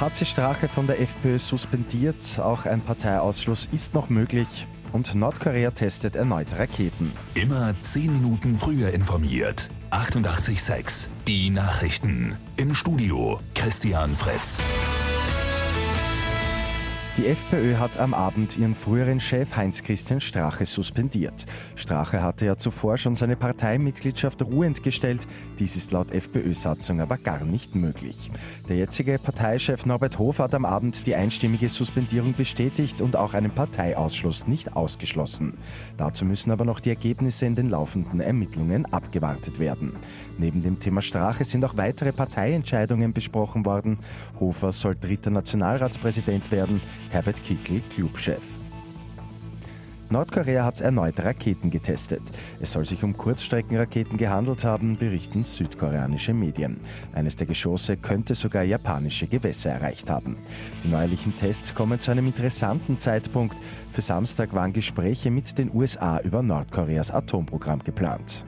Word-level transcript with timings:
HC 0.00 0.26
Strache 0.26 0.68
von 0.68 0.86
der 0.86 1.00
FPÖ 1.00 1.38
suspendiert. 1.38 2.38
Auch 2.38 2.66
ein 2.66 2.82
Parteiausschluss 2.82 3.68
ist 3.72 3.94
noch 3.94 4.10
möglich. 4.10 4.66
Und 4.92 5.14
Nordkorea 5.14 5.70
testet 5.70 6.16
erneut 6.16 6.48
Raketen. 6.58 7.12
Immer 7.34 7.74
10 7.80 8.12
Minuten 8.12 8.56
früher 8.56 8.90
informiert. 8.92 9.70
88.6 9.90 11.08
Die 11.26 11.48
Nachrichten. 11.48 12.36
Im 12.56 12.74
Studio 12.74 13.40
Christian 13.54 14.14
Fritz. 14.14 14.60
Die 17.16 17.28
FPÖ 17.28 17.76
hat 17.76 17.98
am 17.98 18.12
Abend 18.12 18.58
ihren 18.58 18.74
früheren 18.74 19.20
Chef 19.20 19.56
Heinz-Christian 19.56 20.20
Strache 20.20 20.66
suspendiert. 20.66 21.46
Strache 21.74 22.22
hatte 22.22 22.44
ja 22.44 22.58
zuvor 22.58 22.98
schon 22.98 23.14
seine 23.14 23.36
Parteimitgliedschaft 23.36 24.42
ruhend 24.42 24.82
gestellt. 24.82 25.26
Dies 25.58 25.76
ist 25.76 25.92
laut 25.92 26.10
FPÖ-Satzung 26.10 27.00
aber 27.00 27.16
gar 27.16 27.42
nicht 27.42 27.74
möglich. 27.74 28.30
Der 28.68 28.76
jetzige 28.76 29.18
Parteichef 29.18 29.86
Norbert 29.86 30.18
Hof 30.18 30.40
hat 30.40 30.54
am 30.54 30.66
Abend 30.66 31.06
die 31.06 31.14
einstimmige 31.14 31.70
Suspendierung 31.70 32.34
bestätigt 32.34 33.00
und 33.00 33.16
auch 33.16 33.32
einen 33.32 33.50
Parteiausschluss 33.50 34.46
nicht 34.46 34.76
ausgeschlossen. 34.76 35.54
Dazu 35.96 36.26
müssen 36.26 36.50
aber 36.50 36.66
noch 36.66 36.80
die 36.80 36.90
Ergebnisse 36.90 37.46
in 37.46 37.54
den 37.54 37.70
laufenden 37.70 38.20
Ermittlungen 38.20 38.84
abgewartet 38.92 39.58
werden. 39.58 39.94
Neben 40.36 40.62
dem 40.62 40.80
Thema 40.80 41.00
Strache 41.00 41.46
sind 41.46 41.64
auch 41.64 41.78
weitere 41.78 42.12
Parteientscheidungen 42.12 43.14
besprochen 43.14 43.64
worden. 43.64 43.98
Hofer 44.38 44.70
soll 44.70 44.96
dritter 44.96 45.30
Nationalratspräsident 45.30 46.50
werden. 46.50 46.82
Herbert 47.10 47.42
Kickl, 47.42 47.80
Clubchef. 47.90 48.42
Nordkorea 50.08 50.64
hat 50.64 50.80
erneut 50.80 51.18
Raketen 51.18 51.70
getestet. 51.70 52.22
Es 52.60 52.72
soll 52.72 52.86
sich 52.86 53.02
um 53.02 53.16
Kurzstreckenraketen 53.16 54.16
gehandelt 54.16 54.64
haben, 54.64 54.96
berichten 54.96 55.42
südkoreanische 55.42 56.32
Medien. 56.32 56.80
Eines 57.12 57.34
der 57.34 57.46
Geschosse 57.46 57.96
könnte 57.96 58.34
sogar 58.34 58.62
japanische 58.62 59.26
Gewässer 59.26 59.70
erreicht 59.70 60.08
haben. 60.08 60.36
Die 60.84 60.88
neuerlichen 60.88 61.36
Tests 61.36 61.74
kommen 61.74 61.98
zu 61.98 62.12
einem 62.12 62.26
interessanten 62.26 62.98
Zeitpunkt. 62.98 63.56
Für 63.90 64.02
Samstag 64.02 64.54
waren 64.54 64.72
Gespräche 64.72 65.30
mit 65.30 65.58
den 65.58 65.74
USA 65.74 66.20
über 66.20 66.42
Nordkoreas 66.42 67.10
Atomprogramm 67.10 67.82
geplant. 67.82 68.46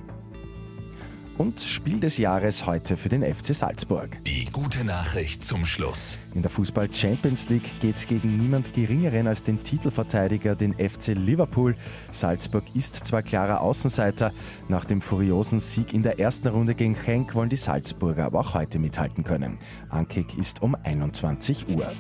Und 1.39 1.61
Spiel 1.61 2.01
des 2.01 2.19
Jahres 2.19 2.67
heute 2.67 2.97
für 2.97 3.09
den 3.09 3.23
FC 3.23 3.55
Salzburg. 3.55 4.19
Die 4.25 4.45
gute 4.47 4.85
Nachricht 4.85 5.45
zum 5.45 5.65
Schluss. 5.65 6.19
In 6.35 6.43
der 6.43 6.51
Fußball 6.51 6.93
Champions 6.93 7.49
League 7.49 7.79
geht 7.79 7.95
es 7.95 8.09
gegen 8.09 8.37
niemand 8.39 8.75
Geringeren 8.75 9.29
als 9.29 9.45
den 9.45 9.63
Titelverteidiger, 9.63 10.57
den 10.57 10.75
FC 10.75 11.15
Liverpool. 11.15 11.77
Salzburg 12.11 12.65
ist 12.75 13.07
zwar 13.07 13.23
klarer 13.23 13.61
Außenseiter. 13.61 14.33
Nach 14.67 14.85
dem 14.85 15.01
furiosen 15.01 15.61
Sieg 15.61 15.95
in 15.95 16.03
der 16.03 16.19
ersten 16.19 16.49
Runde 16.49 16.75
gegen 16.75 16.97
Henk 16.97 17.37
wollen 17.37 17.51
die 17.51 17.57
Salzburger 17.57 18.25
aber 18.25 18.41
auch 18.41 18.55
heute 18.55 18.81
mithalten 18.81 19.23
können. 19.23 19.59
Ankick 19.91 20.37
ist 20.37 20.61
um 20.61 20.75
21 20.75 21.69
Uhr. 21.69 21.93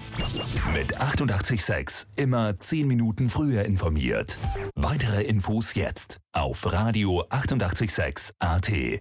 Mit 0.74 1.00
886 1.00 2.08
immer 2.16 2.58
10 2.58 2.88
Minuten 2.88 3.28
früher 3.28 3.64
informiert. 3.64 4.36
Weitere 4.74 5.22
Infos 5.22 5.74
jetzt 5.74 6.18
auf 6.32 6.72
Radio 6.72 7.24
886 7.30 8.32
AT. 8.40 8.98